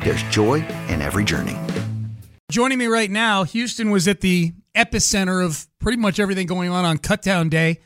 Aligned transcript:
there's 0.00 0.22
joy 0.24 0.64
in 0.88 1.02
every 1.02 1.24
journey. 1.24 1.56
Joining 2.50 2.78
me 2.78 2.86
right 2.86 3.10
now, 3.10 3.44
Houston 3.44 3.90
was 3.90 4.08
at 4.08 4.20
the 4.20 4.52
epicenter 4.74 5.44
of 5.44 5.66
pretty 5.78 5.98
much 5.98 6.18
everything 6.18 6.46
going 6.46 6.70
on 6.70 6.84
on 6.84 6.98
Cutdown 6.98 7.50
Day 7.50 7.80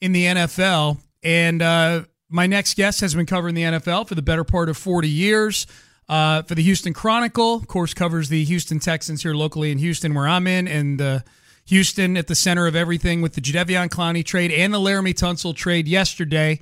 in 0.00 0.12
the 0.12 0.24
NFL. 0.24 0.98
And 1.22 1.62
uh, 1.62 2.02
my 2.28 2.46
next 2.46 2.74
guest 2.74 3.00
has 3.00 3.14
been 3.14 3.26
covering 3.26 3.54
the 3.54 3.62
NFL 3.62 4.08
for 4.08 4.14
the 4.14 4.22
better 4.22 4.44
part 4.44 4.68
of 4.68 4.76
40 4.76 5.08
years. 5.08 5.66
Uh, 6.08 6.42
for 6.42 6.54
the 6.54 6.62
Houston 6.62 6.92
Chronicle, 6.92 7.56
of 7.56 7.66
course, 7.66 7.92
covers 7.92 8.28
the 8.28 8.44
Houston 8.44 8.78
Texans 8.78 9.22
here 9.22 9.34
locally 9.34 9.72
in 9.72 9.78
Houston, 9.78 10.14
where 10.14 10.28
I'm 10.28 10.46
in, 10.46 10.68
and 10.68 11.00
uh, 11.00 11.18
Houston 11.64 12.16
at 12.16 12.28
the 12.28 12.36
center 12.36 12.68
of 12.68 12.76
everything 12.76 13.22
with 13.22 13.34
the 13.34 13.40
Jadeveon 13.40 13.88
Clowney 13.88 14.24
trade 14.24 14.52
and 14.52 14.72
the 14.72 14.78
Laremy 14.78 15.14
Tunsil 15.14 15.54
trade 15.54 15.88
yesterday. 15.88 16.60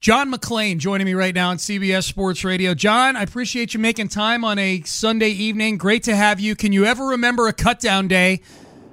John 0.00 0.32
McClain 0.32 0.78
joining 0.78 1.04
me 1.04 1.12
right 1.12 1.34
now 1.34 1.50
on 1.50 1.58
CBS 1.58 2.04
Sports 2.04 2.42
Radio. 2.42 2.72
John, 2.72 3.16
I 3.16 3.22
appreciate 3.22 3.74
you 3.74 3.80
making 3.80 4.08
time 4.08 4.46
on 4.46 4.58
a 4.58 4.80
Sunday 4.86 5.28
evening. 5.28 5.76
Great 5.76 6.04
to 6.04 6.16
have 6.16 6.40
you. 6.40 6.56
Can 6.56 6.72
you 6.72 6.86
ever 6.86 7.08
remember 7.08 7.48
a 7.48 7.52
cutdown 7.52 8.08
day 8.08 8.40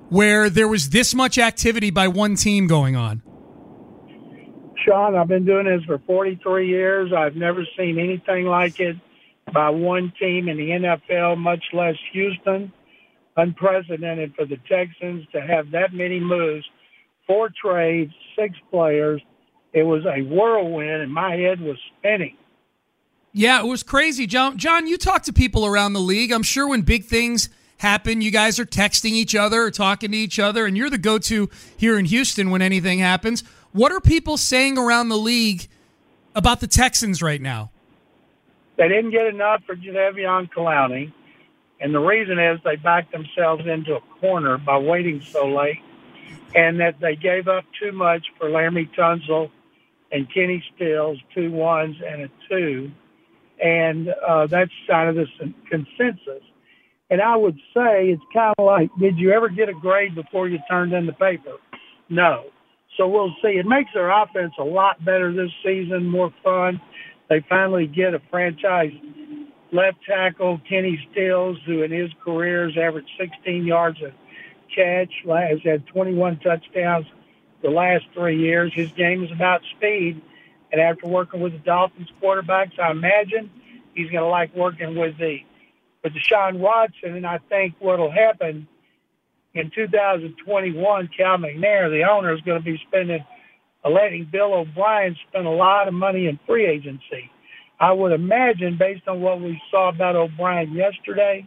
where 0.09 0.49
there 0.49 0.67
was 0.67 0.89
this 0.89 1.15
much 1.15 1.37
activity 1.37 1.91
by 1.91 2.09
one 2.09 2.35
team 2.35 2.67
going 2.67 2.97
on? 2.97 3.21
Sean, 4.85 5.15
I've 5.15 5.29
been 5.29 5.45
doing 5.45 5.65
this 5.65 5.81
for 5.85 5.97
43 5.99 6.67
years. 6.67 7.13
I've 7.13 7.37
never 7.37 7.65
seen 7.77 7.97
anything 7.99 8.45
like 8.45 8.81
it 8.81 8.97
by 9.53 9.69
one 9.69 10.11
team 10.19 10.49
in 10.49 10.57
the 10.57 10.71
NFL, 10.71 11.37
much 11.37 11.63
less 11.71 11.95
Houston. 12.11 12.73
Unprecedented 13.37 14.35
for 14.35 14.45
the 14.45 14.57
Texans 14.69 15.25
to 15.31 15.39
have 15.39 15.71
that 15.71 15.93
many 15.93 16.19
moves, 16.19 16.65
four 17.25 17.49
trades, 17.63 18.11
six 18.37 18.57
players. 18.69 19.21
It 19.77 19.83
was 19.83 20.07
a 20.07 20.23
whirlwind, 20.23 21.03
and 21.03 21.13
my 21.13 21.35
head 21.35 21.61
was 21.61 21.77
spinning. 21.99 22.35
Yeah, 23.31 23.59
it 23.59 23.67
was 23.67 23.83
crazy, 23.83 24.25
John. 24.25 24.57
John, 24.57 24.87
you 24.87 24.97
talk 24.97 25.21
to 25.23 25.33
people 25.33 25.67
around 25.67 25.93
the 25.93 25.99
league. 25.99 26.31
I'm 26.31 26.41
sure 26.41 26.67
when 26.67 26.81
big 26.81 27.05
things 27.05 27.49
happen, 27.77 28.21
you 28.21 28.31
guys 28.31 28.59
are 28.59 28.65
texting 28.65 29.11
each 29.11 29.35
other 29.35 29.61
or 29.61 29.69
talking 29.69 30.13
to 30.13 30.17
each 30.17 30.39
other, 30.39 30.65
and 30.65 30.75
you're 30.75 30.89
the 30.89 30.97
go-to 30.97 31.47
here 31.77 31.99
in 31.99 32.05
Houston 32.05 32.49
when 32.49 32.63
anything 32.63 32.97
happens. 32.97 33.43
What 33.71 33.91
are 33.91 33.99
people 33.99 34.35
saying 34.37 34.79
around 34.79 35.09
the 35.09 35.17
league 35.17 35.67
about 36.33 36.59
the 36.59 36.65
Texans 36.65 37.21
right 37.21 37.39
now? 37.39 37.69
They 38.77 38.87
didn't 38.87 39.11
get 39.11 39.27
enough 39.27 39.61
for 39.67 39.75
Jadeveon 39.75 40.49
Clowney, 40.51 41.13
and 41.79 41.93
the 41.93 41.99
reason 41.99 42.39
is 42.39 42.59
they 42.63 42.77
backed 42.77 43.11
themselves 43.11 43.67
into 43.67 43.95
a 43.95 44.01
corner 44.19 44.57
by 44.57 44.79
waiting 44.79 45.21
so 45.21 45.45
late, 45.45 45.83
and 46.55 46.79
that 46.79 46.99
they 46.99 47.15
gave 47.15 47.47
up 47.47 47.65
too 47.79 47.91
much 47.91 48.25
for 48.39 48.49
Laremy 48.49 48.89
Tunsil 48.95 49.51
and 50.11 50.27
Kenny 50.33 50.63
Stills, 50.75 51.17
two 51.35 51.51
ones 51.51 51.95
and 52.05 52.23
a 52.23 52.29
two, 52.49 52.91
and 53.63 54.09
uh, 54.27 54.47
that's 54.47 54.71
kind 54.89 55.09
of 55.09 55.15
the 55.15 55.25
consensus. 55.69 56.43
And 57.09 57.21
I 57.21 57.35
would 57.35 57.55
say 57.73 58.09
it's 58.09 58.23
kind 58.33 58.53
of 58.57 58.65
like, 58.65 58.89
did 58.99 59.17
you 59.17 59.31
ever 59.31 59.49
get 59.49 59.69
a 59.69 59.73
grade 59.73 60.15
before 60.15 60.47
you 60.47 60.59
turned 60.69 60.93
in 60.93 61.05
the 61.05 61.13
paper? 61.13 61.55
No. 62.09 62.45
So 62.97 63.07
we'll 63.07 63.33
see. 63.41 63.49
It 63.59 63.65
makes 63.65 63.91
their 63.93 64.09
offense 64.09 64.53
a 64.59 64.63
lot 64.63 65.03
better 65.05 65.31
this 65.31 65.51
season, 65.63 66.07
more 66.07 66.33
fun. 66.43 66.81
They 67.29 67.45
finally 67.47 67.87
get 67.87 68.13
a 68.13 68.21
franchise 68.29 68.91
left 69.71 69.97
tackle, 70.07 70.59
Kenny 70.67 70.99
Stills, 71.11 71.57
who 71.65 71.83
in 71.83 71.91
his 71.91 72.09
career 72.23 72.67
has 72.67 72.77
averaged 72.77 73.09
16 73.19 73.65
yards 73.65 73.97
a 74.01 74.11
catch, 74.73 75.11
has 75.25 75.59
had 75.63 75.85
21 75.87 76.39
touchdowns 76.39 77.05
the 77.67 77.75
last 77.75 78.05
three 78.13 78.39
years. 78.39 78.71
His 78.73 78.89
game 78.93 79.25
is 79.25 79.31
about 79.31 79.61
speed. 79.75 80.21
And 80.71 80.79
after 80.79 81.05
working 81.05 81.41
with 81.41 81.51
the 81.51 81.59
Dolphins 81.59 82.07
quarterbacks, 82.21 82.79
I 82.79 82.91
imagine 82.91 83.51
he's 83.93 84.09
going 84.09 84.23
to 84.23 84.29
like 84.29 84.55
working 84.55 84.95
with 84.95 85.17
the 85.17 85.39
with 86.01 86.13
Deshaun 86.13 86.59
Watson. 86.59 87.15
And 87.15 87.27
I 87.27 87.39
think 87.49 87.75
what 87.79 87.99
will 87.99 88.11
happen 88.11 88.69
in 89.53 89.69
2021, 89.75 91.09
Cal 91.17 91.37
McNair, 91.37 91.89
the 91.89 92.09
owner, 92.09 92.33
is 92.33 92.39
going 92.41 92.57
to 92.57 92.63
be 92.63 92.79
spending 92.87 93.25
uh,– 93.83 93.89
letting 93.89 94.29
Bill 94.31 94.53
O'Brien 94.53 95.17
spend 95.27 95.45
a 95.45 95.51
lot 95.51 95.89
of 95.89 95.93
money 95.93 96.27
in 96.27 96.39
free 96.47 96.67
agency. 96.67 97.29
I 97.81 97.91
would 97.91 98.13
imagine, 98.13 98.77
based 98.77 99.07
on 99.09 99.19
what 99.19 99.41
we 99.41 99.61
saw 99.69 99.89
about 99.89 100.15
O'Brien 100.15 100.71
yesterday, 100.73 101.45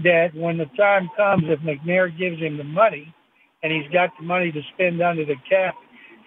that 0.00 0.34
when 0.34 0.58
the 0.58 0.66
time 0.76 1.08
comes, 1.16 1.44
if 1.46 1.60
McNair 1.60 2.16
gives 2.16 2.40
him 2.40 2.56
the 2.56 2.64
money 2.64 3.14
and 3.62 3.72
he's 3.72 3.90
got 3.92 4.10
the 4.18 4.24
money 4.24 4.52
to 4.52 4.60
spend 4.74 5.00
under 5.02 5.24
the 5.24 5.36
cap, 5.48 5.74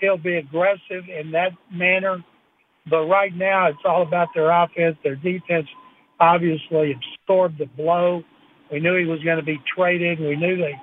he'll 0.02 0.18
be 0.18 0.38
aggressive 0.38 1.04
in 1.08 1.32
that 1.32 1.52
manner. 1.72 2.24
But 2.90 3.06
right 3.06 3.36
now, 3.36 3.68
it's 3.68 3.80
all 3.86 4.02
about 4.02 4.30
their 4.34 4.52
offense. 4.52 4.98
Their 5.04 5.16
defense 5.16 5.68
obviously 6.20 6.96
absorbed 7.28 7.60
the 7.60 7.68
blow. 7.78 8.24
We 8.72 8.80
knew 8.80 8.98
he 8.98 9.06
was 9.06 9.24
going 9.24 9.38
to 9.38 9.44
be 9.44 9.60
traded. 9.76 10.20
We 10.20 10.36
knew 10.36 10.58
they 10.58 10.76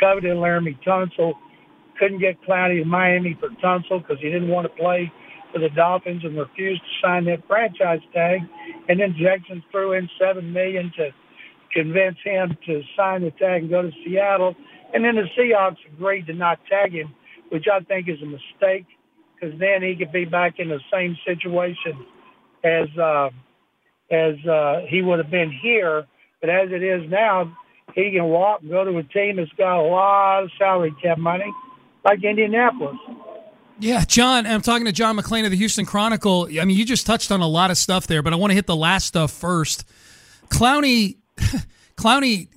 coveted 0.00 0.36
Laremy 0.36 0.78
Tunsil 0.86 1.34
couldn't 2.00 2.18
get 2.18 2.40
Clowney 2.48 2.82
to 2.82 2.88
Miami 2.88 3.36
for 3.38 3.50
Tunsil 3.62 4.02
because 4.02 4.18
he 4.20 4.30
didn't 4.30 4.48
want 4.48 4.66
to 4.66 4.82
play 4.82 5.12
for 5.52 5.58
the 5.60 5.68
Dolphins 5.68 6.22
and 6.24 6.36
refused 6.36 6.80
to 6.80 7.06
sign 7.06 7.26
that 7.26 7.46
franchise 7.46 8.00
tag. 8.14 8.40
And 8.88 8.98
then 8.98 9.14
Jackson 9.20 9.62
threw 9.70 9.92
in 9.92 10.08
seven 10.18 10.52
million 10.52 10.90
to 10.96 11.10
convince 11.72 12.16
him 12.24 12.56
to 12.66 12.82
sign 12.96 13.22
the 13.22 13.30
tag 13.32 13.62
and 13.62 13.70
go 13.70 13.82
to 13.82 13.90
Seattle. 14.04 14.56
And 14.92 15.04
then 15.04 15.16
the 15.16 15.28
Seahawks 15.38 15.78
agreed 15.92 16.26
to 16.26 16.34
not 16.34 16.58
tag 16.68 16.92
him, 16.92 17.14
which 17.50 17.66
I 17.72 17.80
think 17.80 18.08
is 18.08 18.20
a 18.22 18.26
mistake 18.26 18.86
because 19.34 19.58
then 19.58 19.82
he 19.82 19.96
could 19.96 20.12
be 20.12 20.24
back 20.24 20.58
in 20.58 20.68
the 20.68 20.80
same 20.92 21.16
situation 21.24 22.06
as 22.64 22.88
uh, 22.98 23.30
as 24.10 24.34
uh, 24.46 24.80
he 24.88 25.02
would 25.02 25.18
have 25.18 25.30
been 25.30 25.50
here. 25.50 26.06
But 26.40 26.50
as 26.50 26.70
it 26.72 26.82
is 26.82 27.08
now, 27.10 27.56
he 27.94 28.12
can 28.12 28.24
walk 28.24 28.62
and 28.62 28.70
go 28.70 28.84
to 28.84 28.96
a 28.98 29.02
team 29.02 29.36
that's 29.36 29.52
got 29.52 29.78
a 29.78 29.82
lot 29.82 30.44
of 30.44 30.50
salary 30.58 30.94
cap 31.02 31.18
money 31.18 31.52
like 32.04 32.24
Indianapolis. 32.24 32.96
Yeah, 33.78 34.04
John, 34.04 34.46
I'm 34.46 34.60
talking 34.60 34.84
to 34.86 34.92
John 34.92 35.16
McClain 35.16 35.44
of 35.44 35.50
the 35.50 35.56
Houston 35.56 35.86
Chronicle. 35.86 36.48
I 36.60 36.64
mean, 36.66 36.76
you 36.76 36.84
just 36.84 37.06
touched 37.06 37.32
on 37.32 37.40
a 37.40 37.48
lot 37.48 37.70
of 37.70 37.78
stuff 37.78 38.06
there, 38.06 38.22
but 38.22 38.32
I 38.32 38.36
want 38.36 38.50
to 38.50 38.54
hit 38.54 38.66
the 38.66 38.76
last 38.76 39.06
stuff 39.06 39.32
first. 39.32 39.84
Clowney, 40.48 41.16
Clowney 41.96 42.48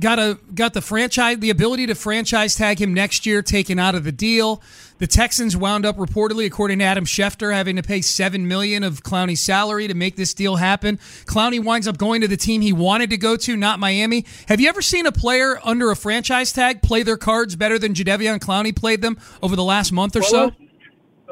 got 0.00 0.18
a 0.18 0.38
got 0.54 0.72
the 0.72 0.80
franchise 0.80 1.38
the 1.38 1.50
ability 1.50 1.86
to 1.86 1.94
franchise 1.94 2.54
tag 2.56 2.80
him 2.80 2.94
next 2.94 3.26
year 3.26 3.42
taken 3.42 3.78
out 3.78 3.94
of 3.94 4.04
the 4.04 4.12
deal. 4.12 4.62
The 4.98 5.06
Texans 5.06 5.56
wound 5.56 5.86
up 5.86 5.96
reportedly, 5.96 6.46
according 6.46 6.80
to 6.80 6.84
Adam 6.84 7.06
Schefter, 7.06 7.54
having 7.54 7.76
to 7.76 7.82
pay 7.82 8.02
seven 8.02 8.46
million 8.48 8.82
of 8.82 9.02
Clowney's 9.02 9.40
salary 9.40 9.88
to 9.88 9.94
make 9.94 10.16
this 10.16 10.34
deal 10.34 10.56
happen. 10.56 10.98
Clowney 11.24 11.62
winds 11.62 11.88
up 11.88 11.96
going 11.96 12.20
to 12.20 12.28
the 12.28 12.36
team 12.36 12.60
he 12.60 12.72
wanted 12.72 13.08
to 13.10 13.16
go 13.16 13.36
to, 13.36 13.56
not 13.56 13.78
Miami. 13.78 14.26
Have 14.48 14.60
you 14.60 14.68
ever 14.68 14.82
seen 14.82 15.06
a 15.06 15.12
player 15.12 15.58
under 15.64 15.90
a 15.90 15.96
franchise 15.96 16.52
tag 16.52 16.82
play 16.82 17.02
their 17.02 17.16
cards 17.16 17.56
better 17.56 17.78
than 17.78 17.94
Jadeveon 17.94 18.40
Clowney 18.40 18.76
played 18.76 19.00
them 19.00 19.18
over 19.42 19.56
the 19.56 19.64
last 19.64 19.90
month 19.92 20.16
or 20.16 20.20
well, 20.20 20.30
so? 20.30 20.44
Let's, 20.44 20.56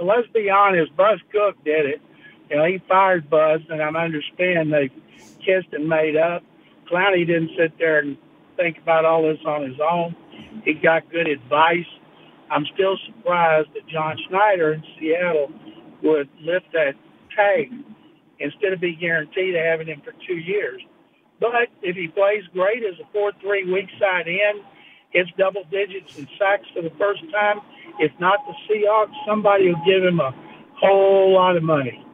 let's 0.03 0.29
be 0.29 0.49
honest. 0.49 0.97
Bus 0.97 1.21
Cook 1.31 1.63
did 1.65 1.87
it. 1.87 2.01
You 2.51 2.57
know, 2.57 2.65
he 2.65 2.83
fired 2.89 3.29
Bus, 3.29 3.61
and 3.69 3.83
I 3.83 3.89
understand 3.89 4.73
they 4.73 4.91
kissed 5.45 5.73
and 5.73 5.87
made 5.87 6.17
up. 6.17 6.43
Clowney 6.91 7.27
didn't 7.27 7.51
sit 7.59 7.77
there 7.79 7.99
and 7.99 8.17
think 8.59 8.77
about 8.79 9.07
all 9.07 9.23
this 9.23 9.39
on 9.47 9.63
his 9.63 9.79
own. 9.81 10.15
He 10.65 10.75
got 10.75 11.11
good 11.11 11.29
advice 11.29 11.87
I'm 12.51 12.65
still 12.75 12.97
surprised 13.07 13.69
that 13.75 13.87
John 13.89 14.17
Schneider 14.29 14.75
in 14.75 14.83
Seattle 14.99 15.51
would 16.03 16.29
lift 16.41 16.67
that 16.73 16.95
tag 17.35 17.71
instead 18.39 18.73
of 18.73 18.81
being 18.81 18.99
guaranteed 19.01 19.55
to 19.55 19.61
having 19.61 19.89
him 19.89 20.01
for 20.05 20.13
two 20.27 20.37
years. 20.37 20.81
But 21.41 21.51
if 21.83 21.97
he 21.97 22.09
plays 22.09 22.43
great 22.53 22.83
as 22.85 22.95
a 22.99 23.17
4-3 23.17 23.73
weak 23.73 23.89
side 23.99 24.27
end 24.27 24.65
hits 25.11 25.31
double 25.39 25.65
digits 25.71 26.19
in 26.19 26.29
sacks 26.39 26.67
for 26.75 26.83
the 26.83 26.93
first 26.99 27.23
time, 27.33 27.61
if 27.99 28.13
not 28.19 28.39
the 28.47 28.55
Seahawks, 28.69 29.15
somebody 29.27 29.69
will 29.69 29.83
give 29.87 30.05
him 30.05 30.21
a 30.21 30.35
whole 30.81 31.33
lot 31.33 31.57
of 31.57 31.63
money. 31.63 32.05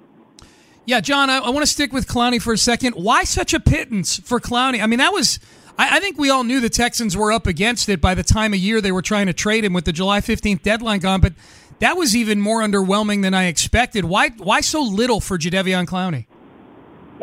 Yeah, 0.87 1.01
John, 1.01 1.31
I, 1.31 1.39
I 1.39 1.51
want 1.51 1.63
to 1.63 1.71
stick 1.71 1.93
with 1.93 2.07
Clowney 2.07 2.41
for 2.41 2.53
a 2.53 2.59
second. 2.59 2.93
Why 2.93 3.25
such 3.25 3.55
a 3.55 3.61
pittance 3.61 4.19
for 4.19 4.39
Clowney? 4.39 4.83
I 4.83 4.87
mean, 4.87 4.99
that 4.99 5.13
was. 5.13 5.39
I, 5.79 5.97
I 5.97 6.01
think 6.01 6.19
we 6.19 6.31
all 6.31 6.45
knew 6.45 6.61
the 6.61 6.71
Texans 6.71 7.17
were 7.17 7.33
up 7.33 7.47
against 7.47 7.89
it 7.89 8.01
by 8.01 8.15
the 8.15 8.23
time 8.23 8.53
of 8.53 8.61
year 8.61 8.81
they 8.81 8.93
were 8.93 9.03
trying 9.03 9.27
to 9.27 9.33
trade 9.33 9.65
him 9.65 9.73
with 9.73 9.85
the 9.85 9.93
July 9.93 10.21
15th 10.21 10.63
deadline 10.63 11.01
gone, 11.01 11.21
but 11.21 11.33
that 11.81 11.97
was 11.97 12.15
even 12.15 12.41
more 12.41 12.61
underwhelming 12.61 13.23
than 13.23 13.35
I 13.35 13.45
expected. 13.47 14.05
Why 14.05 14.31
why 14.31 14.61
so 14.61 14.83
little 14.83 15.21
for 15.21 15.39
Jadeveon 15.39 15.87
Clowney? 15.87 16.27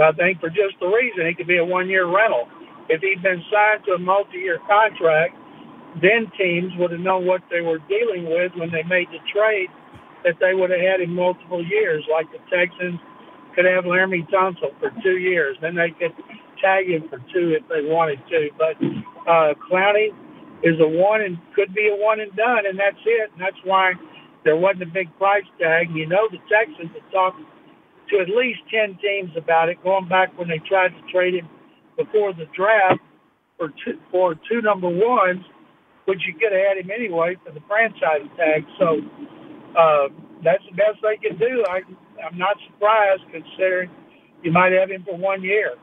I 0.01 0.11
think 0.13 0.39
for 0.39 0.49
just 0.49 0.79
the 0.79 0.87
reason 0.87 1.27
he 1.27 1.33
could 1.33 1.47
be 1.47 1.57
a 1.57 1.65
one 1.65 1.89
year 1.89 2.05
rental. 2.05 2.47
If 2.89 3.01
he'd 3.01 3.21
been 3.23 3.41
signed 3.51 3.85
to 3.85 3.93
a 3.93 3.99
multi 3.99 4.39
year 4.39 4.59
contract, 4.67 5.35
then 6.01 6.31
teams 6.37 6.71
would 6.77 6.91
have 6.91 6.99
known 6.99 7.25
what 7.25 7.41
they 7.49 7.61
were 7.61 7.79
dealing 7.87 8.25
with 8.25 8.51
when 8.55 8.71
they 8.71 8.83
made 8.83 9.07
the 9.11 9.19
trade 9.31 9.69
that 10.23 10.35
they 10.39 10.53
would 10.53 10.69
have 10.69 10.79
had 10.79 11.01
him 11.01 11.15
multiple 11.15 11.63
years, 11.65 12.03
like 12.11 12.27
the 12.31 12.39
Texans 12.51 12.99
could 13.55 13.65
have 13.65 13.85
Laremy 13.85 14.27
Tunsil 14.29 14.77
for 14.79 14.91
two 15.03 15.17
years. 15.17 15.57
Then 15.61 15.75
they 15.75 15.91
could 15.91 16.13
tag 16.61 16.87
him 16.89 17.09
for 17.09 17.19
two 17.33 17.57
if 17.57 17.67
they 17.69 17.81
wanted 17.87 18.19
to. 18.29 18.49
But 18.57 18.77
uh, 19.29 19.53
Clowney 19.69 20.09
is 20.63 20.79
a 20.79 20.87
one 20.87 21.21
and 21.21 21.37
could 21.55 21.73
be 21.73 21.89
a 21.89 21.97
one 21.97 22.19
and 22.21 22.33
done, 22.35 22.65
and 22.67 22.79
that's 22.79 23.01
it. 23.05 23.31
And 23.33 23.41
that's 23.41 23.59
why 23.65 23.93
there 24.45 24.55
wasn't 24.55 24.83
a 24.83 24.93
big 24.93 25.09
price 25.17 25.45
tag. 25.59 25.89
You 25.93 26.07
know 26.07 26.27
the 26.31 26.39
Texans 26.49 26.91
had 26.93 27.05
talked 27.11 27.41
to 28.09 28.19
at 28.19 28.29
least 28.29 28.59
10 28.73 28.99
teams 29.01 29.31
about 29.37 29.69
it, 29.69 29.81
going 29.83 30.07
back 30.07 30.37
when 30.37 30.49
they 30.49 30.59
tried 30.67 30.89
to 30.89 31.01
trade 31.11 31.35
him 31.35 31.47
before 31.97 32.33
the 32.33 32.45
draft 32.55 33.01
for 33.57 33.69
two, 33.85 33.99
for 34.11 34.35
two 34.49 34.61
number 34.61 34.89
ones, 34.89 35.43
which 36.05 36.21
you 36.27 36.33
could 36.33 36.51
have 36.51 36.75
had 36.75 36.77
him 36.83 36.91
anyway 36.91 37.37
for 37.45 37.51
the 37.53 37.61
franchise 37.67 38.27
tag. 38.37 38.65
So 38.79 38.99
uh, 39.77 40.07
that's 40.43 40.63
the 40.69 40.75
best 40.75 40.99
they 41.03 41.17
can 41.17 41.37
do. 41.37 41.63
I, 41.69 41.81
I'm 42.25 42.37
not 42.37 42.57
surprised 42.67 43.23
considering 43.31 43.89
you 44.43 44.51
might 44.51 44.73
have 44.73 44.89
him 44.91 45.03
for 45.07 45.17
one 45.17 45.43
year. 45.43 45.75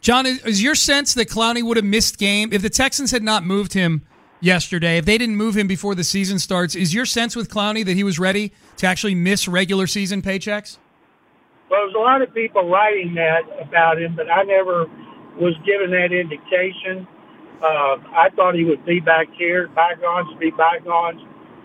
John, 0.00 0.26
is 0.26 0.62
your 0.62 0.74
sense 0.74 1.14
that 1.14 1.28
Clowney 1.28 1.62
would 1.62 1.76
have 1.76 1.84
missed 1.84 2.18
game 2.18 2.52
if 2.52 2.60
the 2.60 2.70
Texans 2.70 3.10
had 3.10 3.22
not 3.22 3.44
moved 3.44 3.72
him 3.72 4.02
yesterday? 4.40 4.98
If 4.98 5.06
they 5.06 5.16
didn't 5.16 5.36
move 5.36 5.56
him 5.56 5.66
before 5.66 5.94
the 5.94 6.04
season 6.04 6.38
starts, 6.38 6.74
is 6.74 6.92
your 6.92 7.06
sense 7.06 7.34
with 7.34 7.48
Clowney 7.48 7.84
that 7.86 7.94
he 7.94 8.04
was 8.04 8.18
ready 8.18 8.52
to 8.76 8.86
actually 8.86 9.14
miss 9.14 9.48
regular 9.48 9.86
season 9.86 10.20
paychecks? 10.20 10.76
Well, 11.70 11.80
there's 11.86 11.94
a 11.94 11.98
lot 11.98 12.20
of 12.20 12.34
people 12.34 12.68
writing 12.68 13.14
that 13.14 13.42
about 13.60 13.98
him, 13.98 14.14
but 14.14 14.30
I 14.30 14.42
never 14.42 14.86
was 15.38 15.54
given 15.64 15.90
that 15.92 16.12
indication. 16.12 17.08
Uh, 17.62 17.96
I 18.12 18.28
thought 18.36 18.54
he 18.54 18.64
would 18.64 18.84
be 18.84 19.00
back 19.00 19.28
here, 19.32 19.68
bygones 19.68 20.38
be 20.38 20.50
bygones 20.50 21.22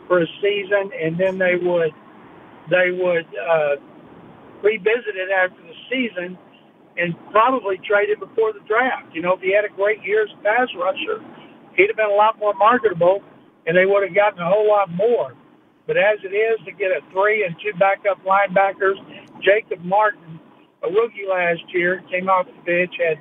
for 0.08 0.22
a 0.22 0.28
season, 0.42 0.92
and 1.00 1.18
then 1.18 1.38
they 1.38 1.56
would 1.56 1.92
they 2.70 2.92
would 2.92 3.26
uh, 3.36 3.76
revisit 4.62 5.16
it 5.16 5.30
after 5.32 5.62
the 5.62 5.74
season 5.90 6.38
and 7.00 7.16
probably 7.32 7.78
trade 7.88 8.10
it 8.10 8.20
before 8.20 8.54
the 8.54 8.60
draft. 8.68 9.16
You 9.16 9.22
know, 9.22 9.34
if 9.34 9.42
he 9.42 9.54
had 9.56 9.66
a 9.66 9.74
great 9.74 10.04
year 10.04 10.24
as 10.24 10.30
a 10.38 10.44
pass 10.44 10.68
rusher, 10.76 11.24
he'd 11.76 11.88
have 11.88 11.98
been 11.98 12.12
a 12.12 12.20
lot 12.20 12.38
more 12.40 12.54
marketable, 12.54 13.24
and 13.66 13.78
they 13.78 13.86
would 13.86 14.04
have 14.04 14.16
gotten 14.16 14.40
a 14.40 14.50
whole 14.50 14.68
lot 14.68 14.92
more. 14.92 15.34
But 15.88 15.98
as 15.98 16.20
it 16.24 16.36
is, 16.36 16.60
to 16.66 16.72
get 16.72 16.92
a 16.92 17.02
three 17.12 17.46
and 17.46 17.56
two 17.64 17.78
backup 17.80 18.24
linebackers, 18.24 19.00
Jacob 19.42 19.84
Martin, 19.84 20.40
a 20.84 20.88
rookie 20.88 21.26
last 21.28 21.64
year, 21.74 22.04
came 22.12 22.30
off 22.30 22.46
the 22.46 22.62
bench, 22.64 22.94
had 23.00 23.18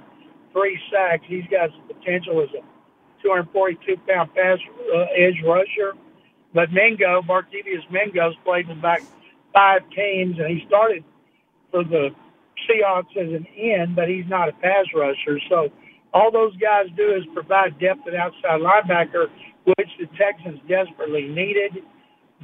three 0.52 0.78
sacks. 0.92 1.24
He's 1.26 1.46
got 1.50 1.70
some 1.70 1.86
potential 1.88 2.42
as 2.42 2.50
a 2.52 2.62
242-pound 3.26 4.34
pass 4.34 4.58
uh, 4.94 5.06
edge 5.16 5.40
rusher. 5.46 5.94
But 6.54 6.72
Mingo, 6.72 7.22
Barkevious 7.22 7.88
Mingo's 7.90 8.34
played 8.44 8.68
in 8.68 8.80
back 8.80 9.02
five 9.52 9.82
teams, 9.90 10.38
and 10.38 10.48
he 10.48 10.64
started 10.66 11.04
for 11.70 11.84
the 11.84 12.10
Seahawks 12.68 13.16
as 13.16 13.32
an 13.32 13.46
end, 13.56 13.94
but 13.94 14.08
he's 14.08 14.26
not 14.28 14.48
a 14.48 14.52
pass 14.52 14.86
rusher. 14.94 15.38
So 15.48 15.68
all 16.14 16.30
those 16.30 16.56
guys 16.56 16.86
do 16.96 17.14
is 17.14 17.22
provide 17.34 17.78
depth 17.78 18.06
at 18.06 18.14
outside 18.14 18.60
linebacker, 18.60 19.26
which 19.64 19.90
the 19.98 20.06
Texans 20.18 20.60
desperately 20.68 21.28
needed. 21.28 21.82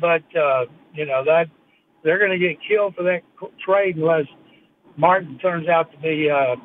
But 0.00 0.24
uh, 0.36 0.66
you 0.92 1.06
know 1.06 1.24
that 1.24 1.46
they're 2.02 2.18
going 2.18 2.38
to 2.38 2.38
get 2.38 2.58
killed 2.66 2.94
for 2.94 3.02
that 3.04 3.22
trade 3.64 3.96
unless 3.96 4.26
Martin 4.96 5.38
turns 5.38 5.68
out 5.68 5.90
to 5.92 5.98
be 5.98 6.28
uh, 6.30 6.56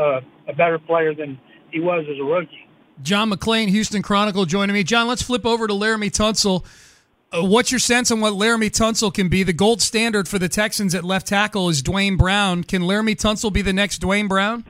uh, 0.00 0.20
a 0.48 0.52
better 0.52 0.78
player 0.78 1.14
than 1.14 1.38
he 1.70 1.80
was 1.80 2.04
as 2.10 2.18
a 2.20 2.24
rookie. 2.24 2.68
John 3.02 3.30
McClain, 3.30 3.68
Houston 3.68 4.02
Chronicle, 4.02 4.46
joining 4.46 4.72
me. 4.72 4.82
John, 4.82 5.06
let's 5.06 5.22
flip 5.22 5.44
over 5.44 5.66
to 5.66 5.74
Laremy 5.74 6.10
Tunsil. 6.10 6.64
Uh, 7.36 7.44
what's 7.44 7.70
your 7.70 7.78
sense 7.78 8.10
on 8.10 8.20
what 8.20 8.32
Laremy 8.32 8.70
Tunsil 8.70 9.12
can 9.12 9.28
be? 9.28 9.42
The 9.42 9.52
gold 9.52 9.82
standard 9.82 10.26
for 10.26 10.38
the 10.38 10.48
Texans 10.48 10.94
at 10.94 11.04
left 11.04 11.26
tackle 11.26 11.68
is 11.68 11.82
Duane 11.82 12.16
Brown. 12.16 12.64
Can 12.64 12.82
Laremy 12.82 13.14
Tunsil 13.14 13.52
be 13.52 13.62
the 13.62 13.72
next 13.72 13.98
Duane 13.98 14.26
Brown? 14.26 14.64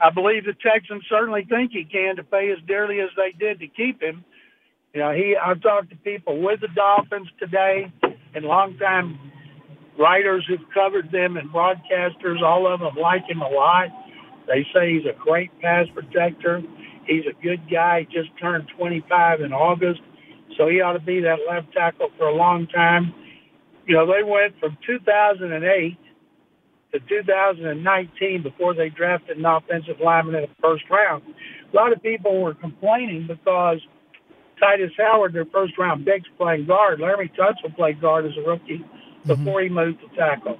I 0.00 0.10
believe 0.10 0.44
the 0.44 0.54
Texans 0.54 1.04
certainly 1.08 1.46
think 1.48 1.70
he 1.72 1.84
can 1.84 2.16
to 2.16 2.24
pay 2.24 2.50
as 2.50 2.58
dearly 2.66 3.00
as 3.00 3.08
they 3.16 3.32
did 3.38 3.60
to 3.60 3.68
keep 3.68 4.02
him. 4.02 4.24
You 4.92 5.00
know, 5.00 5.12
he 5.12 5.36
I've 5.36 5.62
talked 5.62 5.90
to 5.90 5.96
people 5.96 6.42
with 6.42 6.60
the 6.60 6.68
Dolphins 6.68 7.28
today 7.38 7.90
and 8.34 8.44
longtime 8.44 9.18
writers 9.98 10.44
who've 10.46 10.68
covered 10.74 11.10
them 11.12 11.36
and 11.38 11.48
broadcasters. 11.50 12.42
All 12.42 12.66
of 12.72 12.80
them 12.80 12.96
like 13.00 13.24
him 13.26 13.40
a 13.40 13.48
lot. 13.48 13.88
They 14.48 14.66
say 14.74 14.92
he's 14.92 15.06
a 15.06 15.16
great 15.18 15.50
pass 15.60 15.86
protector. 15.94 16.62
He's 17.06 17.24
a 17.26 17.42
good 17.42 17.70
guy. 17.70 18.00
He 18.00 18.20
just 18.20 18.36
turned 18.38 18.68
25 18.76 19.40
in 19.40 19.52
August. 19.52 20.00
So 20.56 20.68
he 20.68 20.80
ought 20.80 20.92
to 20.92 21.00
be 21.00 21.20
that 21.20 21.38
left 21.48 21.72
tackle 21.72 22.08
for 22.18 22.26
a 22.26 22.34
long 22.34 22.66
time. 22.66 23.14
You 23.86 23.96
know, 23.96 24.06
they 24.06 24.22
went 24.22 24.58
from 24.60 24.76
2008 24.86 25.98
to 26.92 27.00
2019 27.00 28.42
before 28.42 28.74
they 28.74 28.88
drafted 28.90 29.38
an 29.38 29.46
offensive 29.46 29.96
lineman 30.02 30.36
in 30.36 30.42
the 30.42 30.48
first 30.60 30.84
round. 30.90 31.22
A 31.72 31.76
lot 31.76 31.92
of 31.92 32.02
people 32.02 32.40
were 32.40 32.54
complaining 32.54 33.26
because 33.26 33.80
Tytus 34.62 34.92
Howard, 34.98 35.32
their 35.32 35.46
first 35.46 35.76
round 35.78 36.04
picks, 36.04 36.28
playing 36.36 36.66
guard. 36.66 37.00
Laremy 37.00 37.34
Tunsil 37.34 37.74
played 37.74 38.00
guard 38.00 38.26
as 38.26 38.32
a 38.36 38.48
rookie 38.48 38.84
before 39.26 39.60
mm-hmm. 39.60 39.62
he 39.62 39.68
moved 39.68 40.00
to 40.00 40.16
tackle. 40.16 40.58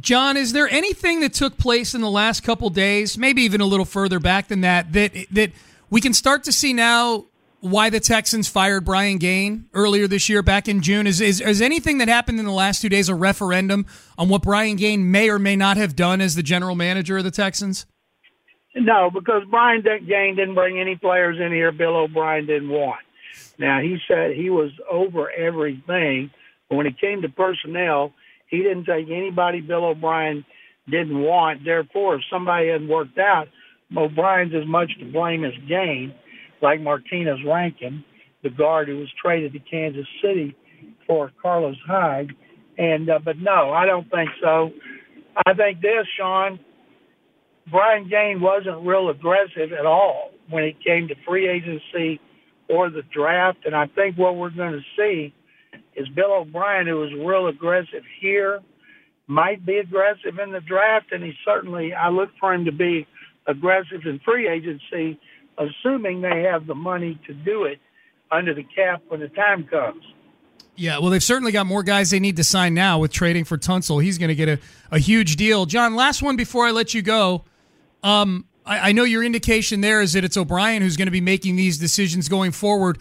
John, 0.00 0.36
is 0.36 0.52
there 0.52 0.68
anything 0.68 1.20
that 1.20 1.34
took 1.34 1.56
place 1.56 1.94
in 1.94 2.00
the 2.00 2.10
last 2.10 2.42
couple 2.42 2.68
days, 2.68 3.16
maybe 3.16 3.42
even 3.42 3.60
a 3.60 3.64
little 3.64 3.84
further 3.84 4.18
back 4.18 4.48
than 4.48 4.62
that, 4.62 4.92
that 4.92 5.12
that 5.30 5.52
we 5.88 6.00
can 6.00 6.12
start 6.12 6.42
to 6.44 6.52
see 6.52 6.72
now 6.72 7.26
why 7.64 7.88
the 7.88 7.98
Texans 7.98 8.46
fired 8.46 8.84
Brian 8.84 9.16
Gaine 9.16 9.70
earlier 9.72 10.06
this 10.06 10.28
year, 10.28 10.42
back 10.42 10.68
in 10.68 10.82
June? 10.82 11.06
Is, 11.06 11.22
is, 11.22 11.40
is 11.40 11.62
anything 11.62 11.96
that 11.96 12.08
happened 12.08 12.38
in 12.38 12.44
the 12.44 12.52
last 12.52 12.82
two 12.82 12.90
days 12.90 13.08
a 13.08 13.14
referendum 13.14 13.86
on 14.18 14.28
what 14.28 14.42
Brian 14.42 14.76
Gaine 14.76 15.10
may 15.10 15.30
or 15.30 15.38
may 15.38 15.56
not 15.56 15.78
have 15.78 15.96
done 15.96 16.20
as 16.20 16.34
the 16.34 16.42
general 16.42 16.74
manager 16.74 17.16
of 17.16 17.24
the 17.24 17.30
Texans? 17.30 17.86
No, 18.74 19.10
because 19.10 19.44
Brian 19.50 19.80
Gaine 19.82 20.36
didn't 20.36 20.54
bring 20.54 20.78
any 20.78 20.96
players 20.96 21.38
in 21.40 21.52
here 21.52 21.72
Bill 21.72 21.96
O'Brien 21.96 22.44
didn't 22.44 22.68
want. 22.68 23.00
Now, 23.58 23.80
he 23.80 23.96
said 24.06 24.32
he 24.32 24.50
was 24.50 24.70
over 24.90 25.30
everything, 25.30 26.30
but 26.68 26.76
when 26.76 26.86
it 26.86 27.00
came 27.00 27.22
to 27.22 27.30
personnel, 27.30 28.12
he 28.46 28.58
didn't 28.58 28.84
take 28.84 29.08
anybody 29.08 29.62
Bill 29.62 29.86
O'Brien 29.86 30.44
didn't 30.86 31.18
want. 31.18 31.64
Therefore, 31.64 32.16
if 32.16 32.22
somebody 32.30 32.68
hadn't 32.68 32.88
worked 32.88 33.16
out, 33.16 33.48
O'Brien's 33.96 34.54
as 34.54 34.66
much 34.66 34.90
to 34.98 35.10
blame 35.10 35.44
as 35.44 35.52
Gaine 35.66 36.12
like 36.64 36.80
Martinas 36.80 37.44
Rankin, 37.46 38.02
the 38.42 38.50
guard 38.50 38.88
who 38.88 38.96
was 38.96 39.08
traded 39.22 39.52
to 39.52 39.60
Kansas 39.60 40.06
City 40.20 40.56
for 41.06 41.30
Carlos 41.40 41.76
Hyde. 41.86 42.32
And 42.76 43.08
uh, 43.08 43.20
but 43.24 43.38
no, 43.38 43.70
I 43.70 43.86
don't 43.86 44.10
think 44.10 44.30
so. 44.42 44.72
I 45.46 45.54
think 45.54 45.80
this, 45.80 46.06
Sean, 46.18 46.58
Brian 47.70 48.08
Gaine 48.08 48.40
wasn't 48.40 48.84
real 48.84 49.10
aggressive 49.10 49.72
at 49.72 49.86
all 49.86 50.30
when 50.48 50.64
it 50.64 50.76
came 50.84 51.08
to 51.08 51.14
free 51.26 51.48
agency 51.48 52.20
or 52.68 52.90
the 52.90 53.02
draft. 53.12 53.58
And 53.64 53.76
I 53.76 53.86
think 53.86 54.16
what 54.16 54.36
we're 54.36 54.50
going 54.50 54.72
to 54.72 54.82
see 54.96 55.34
is 55.94 56.08
Bill 56.08 56.32
O'Brien, 56.32 56.86
who 56.86 56.96
was 56.96 57.12
real 57.12 57.46
aggressive 57.46 58.02
here, 58.20 58.60
might 59.26 59.64
be 59.64 59.78
aggressive 59.78 60.38
in 60.42 60.52
the 60.52 60.60
draft, 60.60 61.12
and 61.12 61.22
he 61.22 61.32
certainly 61.44 61.94
I 61.94 62.10
look 62.10 62.30
for 62.38 62.52
him 62.52 62.64
to 62.64 62.72
be 62.72 63.06
aggressive 63.46 64.00
in 64.04 64.20
free 64.24 64.48
agency 64.48 65.18
assuming 65.58 66.20
they 66.20 66.42
have 66.42 66.66
the 66.66 66.74
money 66.74 67.18
to 67.26 67.34
do 67.34 67.64
it 67.64 67.78
under 68.30 68.54
the 68.54 68.64
cap 68.64 69.02
when 69.08 69.20
the 69.20 69.28
time 69.28 69.64
comes. 69.64 70.02
Yeah, 70.76 70.98
well, 70.98 71.10
they've 71.10 71.22
certainly 71.22 71.52
got 71.52 71.66
more 71.66 71.84
guys 71.84 72.10
they 72.10 72.18
need 72.18 72.36
to 72.36 72.44
sign 72.44 72.74
now 72.74 72.98
with 72.98 73.12
trading 73.12 73.44
for 73.44 73.56
Tunsil. 73.56 74.02
He's 74.02 74.18
going 74.18 74.28
to 74.28 74.34
get 74.34 74.48
a, 74.48 74.58
a 74.90 74.98
huge 74.98 75.36
deal. 75.36 75.66
John, 75.66 75.94
last 75.94 76.20
one 76.20 76.36
before 76.36 76.66
I 76.66 76.72
let 76.72 76.94
you 76.94 77.02
go. 77.02 77.44
Um, 78.02 78.46
I, 78.66 78.90
I 78.90 78.92
know 78.92 79.04
your 79.04 79.22
indication 79.22 79.82
there 79.82 80.00
is 80.00 80.14
that 80.14 80.24
it's 80.24 80.36
O'Brien 80.36 80.82
who's 80.82 80.96
going 80.96 81.06
to 81.06 81.12
be 81.12 81.20
making 81.20 81.54
these 81.54 81.78
decisions 81.78 82.28
going 82.28 82.50
forward. 82.50 82.98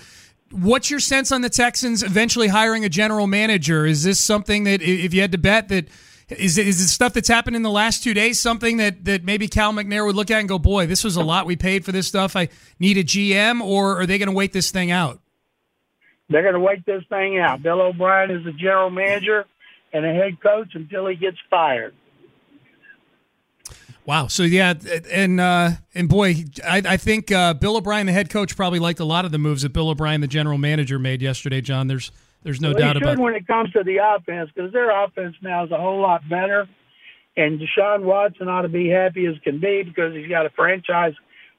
What's 0.51 0.91
your 0.91 1.00
sense 1.00 1.31
on 1.31 1.41
the 1.41 1.50
Texans 1.50 2.03
eventually 2.03 2.48
hiring 2.48 2.86
a 2.86 2.89
general 2.89 3.25
manager? 3.25 3.88
Is 3.88 4.03
this 4.03 4.19
something 4.19 4.65
that, 4.65 4.83
if 4.83 5.12
you 5.12 5.22
had 5.22 5.31
to 5.31 5.39
bet, 5.39 5.69
that 5.69 5.88
is 6.30 6.58
it, 6.58 6.68
is 6.68 6.82
the 6.82 6.88
stuff 6.88 7.13
that's 7.13 7.27
happened 7.27 7.56
in 7.56 7.62
the 7.62 7.72
last 7.72 8.03
two 8.03 8.13
days 8.13 8.39
something 8.39 8.77
that 8.77 9.06
that 9.06 9.24
maybe 9.24 9.48
Cal 9.48 9.74
McNair 9.74 10.06
would 10.06 10.15
look 10.15 10.32
at 10.32 10.39
and 10.39 10.50
go, 10.50 10.60
boy, 10.60 10.86
this 10.86 11.03
was 11.03 11.15
a 11.15 11.24
lot 11.24 11.46
we 11.46 11.56
paid 11.56 11.86
for 11.86 11.92
this 11.92 12.08
stuff. 12.08 12.36
I 12.36 12.50
need 12.80 12.98
a 12.98 13.03
GM, 13.03 13.62
or 13.62 14.00
are 14.00 14.06
they 14.06 14.18
going 14.18 14.30
to 14.30 14.36
wait 14.36 14.53
this 14.53 14.72
thing 14.72 14.92
out? 14.92 15.20
They're 16.30 16.42
going 16.42 16.53
to 16.53 16.60
wait 16.60 16.86
this 16.86 17.03
thing 17.10 17.38
out. 17.38 17.62
Bill 17.62 17.82
O'Brien 17.82 18.32
is 18.32 18.44
the 18.46 18.53
general 18.53 18.89
manager 18.89 19.46
and 19.92 20.06
a 20.06 20.13
head 20.13 20.42
coach 20.42 20.74
until 20.74 21.08
he 21.08 21.15
gets 21.15 21.38
fired. 21.50 21.94
Wow. 24.06 24.27
So 24.27 24.44
yeah, 24.44 24.74
and 25.12 25.39
uh, 25.39 25.72
and 25.96 26.10
boy, 26.10 26.46
I, 26.65 26.82
I 26.86 26.98
think 26.98 27.32
uh, 27.32 27.53
Bill 27.53 27.77
O'Brien, 27.77 28.06
the 28.06 28.12
head 28.12 28.30
coach, 28.30 28.56
probably 28.56 28.80
liked 28.80 29.00
a 29.00 29.06
lot 29.06 29.24
of 29.24 29.32
the 29.32 29.38
moves 29.38 29.62
that 29.62 29.72
Bill 29.72 29.89
O'Brien, 29.89 30.20
the 30.20 30.27
general 30.27 30.58
manager, 30.58 31.00
made 31.00 31.22
yesterday. 31.22 31.62
John, 31.62 31.88
there's 31.88 32.12
there's 32.44 32.62
no 32.62 32.70
well, 32.70 32.80
doubt 32.80 32.98
about. 32.98 33.14
it. 33.14 33.20
when 33.20 33.36
it 33.36 33.48
comes 33.48 33.72
to 33.72 33.84
the 33.84 33.98
offense, 33.98 34.50
because 34.54 34.72
their 34.72 34.92
offense 35.04 35.36
now 35.42 35.66
is 35.66 35.72
a 35.72 35.78
whole 35.78 36.02
lot 36.02 36.28
better, 36.30 36.68
and 37.36 37.60
Deshaun 37.60 38.04
Watson 38.04 38.48
ought 38.48 38.62
to 38.64 38.70
be 38.70 38.90
happy 38.90 39.26
as 39.26 39.36
can 39.44 39.60
be 39.60 39.84
because 39.84 40.14
he's 40.14 40.28
got 40.28 40.46
a 40.46 40.50
franchise 40.52 41.14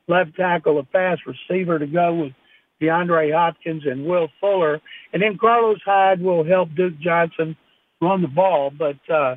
left 0.06 0.36
tackle, 0.36 0.78
a 0.78 0.84
fast 0.84 1.22
receiver 1.26 1.78
to 1.78 1.86
go 1.86 2.14
with 2.14 2.32
DeAndre 2.80 3.32
Hopkins 3.34 3.84
and 3.86 4.06
Will 4.06 4.28
Fuller, 4.40 4.80
and 5.12 5.22
then 5.22 5.38
Carlos 5.38 5.78
Hyde 5.84 6.20
will 6.20 6.44
help 6.44 6.74
Duke 6.74 6.98
Johnson 6.98 7.56
run 8.00 8.22
the 8.22 8.28
ball. 8.28 8.70
But 8.70 8.98
uh, 9.10 9.36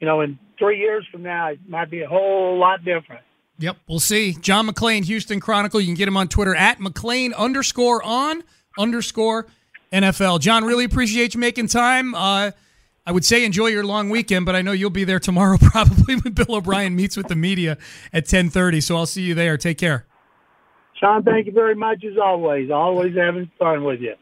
you 0.00 0.06
know, 0.06 0.20
in 0.20 0.38
three 0.58 0.78
years 0.78 1.06
from 1.10 1.22
now, 1.22 1.48
it 1.48 1.58
might 1.68 1.90
be 1.90 2.02
a 2.02 2.08
whole 2.08 2.58
lot 2.58 2.84
different. 2.84 3.22
Yep, 3.58 3.76
we'll 3.88 4.00
see. 4.00 4.32
John 4.40 4.68
McClain, 4.68 5.04
Houston 5.04 5.40
Chronicle. 5.40 5.80
You 5.80 5.86
can 5.86 5.94
get 5.94 6.08
him 6.08 6.16
on 6.16 6.28
Twitter 6.28 6.54
at 6.54 6.78
McClain 6.78 7.34
underscore 7.34 8.02
on 8.02 8.42
underscore 8.78 9.46
NFL. 9.92 10.40
John, 10.40 10.64
really 10.64 10.84
appreciate 10.84 11.34
you 11.34 11.40
making 11.40 11.68
time. 11.68 12.14
Uh, 12.14 12.50
I 13.06 13.12
would 13.12 13.24
say 13.24 13.44
enjoy 13.44 13.66
your 13.66 13.84
long 13.84 14.08
weekend, 14.08 14.46
but 14.46 14.56
I 14.56 14.62
know 14.62 14.72
you'll 14.72 14.90
be 14.90 15.04
there 15.04 15.18
tomorrow 15.18 15.58
probably 15.60 16.16
when 16.16 16.32
Bill 16.32 16.56
O'Brien 16.56 16.96
meets 16.96 17.16
with 17.16 17.28
the 17.28 17.36
media 17.36 17.72
at 18.12 18.24
1030. 18.24 18.80
So 18.80 18.96
I'll 18.96 19.06
see 19.06 19.22
you 19.22 19.34
there. 19.34 19.56
Take 19.56 19.78
care. 19.78 20.06
Sean, 20.98 21.22
thank 21.22 21.46
you 21.46 21.52
very 21.52 21.74
much 21.74 22.04
as 22.04 22.16
always. 22.16 22.70
Always 22.70 23.14
having 23.16 23.50
fun 23.58 23.84
with 23.84 24.00
you. 24.00 24.14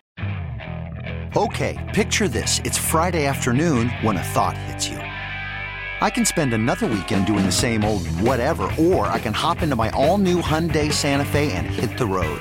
Okay, 1.35 1.79
picture 1.95 2.29
this. 2.29 2.61
It's 2.65 2.77
Friday 2.77 3.25
afternoon 3.25 3.89
when 4.03 4.17
a 4.17 4.23
thought 4.23 4.57
hits 4.57 4.89
you. 4.89 4.99
I 4.99 6.11
can 6.11 6.27
spend 6.27 6.53
another 6.53 6.87
weekend 6.87 7.27
doing 7.27 7.47
the 7.47 7.53
same 7.53 7.85
old 7.85 8.07
whatever, 8.09 8.69
or 8.79 9.07
I 9.07 9.21
can 9.21 9.33
hop 9.33 9.63
into 9.63 9.77
my 9.77 9.91
all-new 9.91 10.43
Hyundai 10.43 10.93
Santa 10.93 11.25
Fe 11.25 11.53
and 11.53 11.67
hit 11.67 11.97
the 11.97 12.07
road. 12.07 12.41